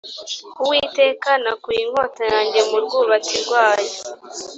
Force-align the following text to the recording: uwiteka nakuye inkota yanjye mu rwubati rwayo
uwiteka 0.61 1.29
nakuye 1.43 1.79
inkota 1.85 2.23
yanjye 2.33 2.59
mu 2.69 2.77
rwubati 2.83 3.35
rwayo 3.43 3.91